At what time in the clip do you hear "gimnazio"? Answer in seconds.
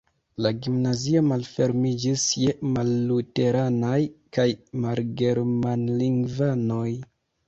0.67-1.19